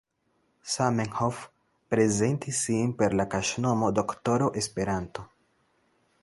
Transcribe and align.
Zamenhof, 0.75 1.43
prezentis 1.95 2.63
sin 2.69 2.95
per 3.03 3.17
la 3.21 3.27
kaŝnomo 3.35 3.91
Doktoro 4.01 4.49
Esperanto. 4.63 5.29